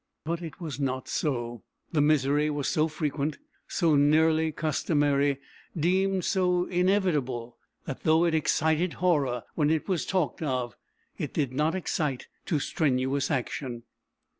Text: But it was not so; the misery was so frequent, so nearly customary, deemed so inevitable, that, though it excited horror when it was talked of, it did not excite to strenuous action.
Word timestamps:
But 0.25 0.41
it 0.41 0.59
was 0.59 0.79
not 0.79 1.07
so; 1.07 1.61
the 1.91 2.01
misery 2.01 2.49
was 2.49 2.67
so 2.67 2.87
frequent, 2.87 3.37
so 3.67 3.95
nearly 3.95 4.51
customary, 4.51 5.37
deemed 5.79 6.25
so 6.25 6.65
inevitable, 6.65 7.57
that, 7.85 8.01
though 8.01 8.25
it 8.25 8.33
excited 8.33 8.93
horror 8.93 9.43
when 9.53 9.69
it 9.69 9.87
was 9.87 10.07
talked 10.07 10.41
of, 10.41 10.75
it 11.19 11.35
did 11.35 11.53
not 11.53 11.75
excite 11.75 12.25
to 12.47 12.57
strenuous 12.57 13.29
action. 13.29 13.83